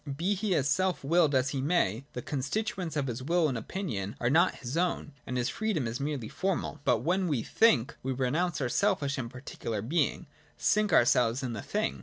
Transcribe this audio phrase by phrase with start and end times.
[0.17, 3.55] Be he as self willed as he may, the con stituents of his will and
[3.55, 6.79] opinion are not his own, and his free dom is merely formal.
[6.83, 10.25] But when we think, we renounce our selfish and particular being,
[10.57, 11.61] sink ourselves in the thing,; VOL.
[11.61, 11.61] II.
[11.61, 11.99] E 50 PRELIMINARY NOTION.